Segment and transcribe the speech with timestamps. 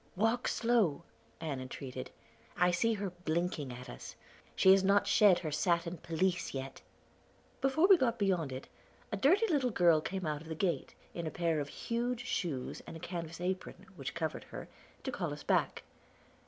[0.15, 1.03] "Walk slow,"
[1.39, 2.09] Ann entreated.
[2.57, 4.15] "I see her blinking at us.
[4.55, 6.81] She has not shed her satin pelisse yet."
[7.61, 8.67] Before we got beyond it
[9.11, 12.81] a dirty little girl came out of the gate, in a pair of huge shoes
[12.87, 14.67] and a canvas apron, which covered her,
[15.03, 15.83] to call us back.